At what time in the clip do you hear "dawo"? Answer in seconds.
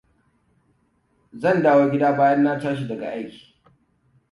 1.63-1.91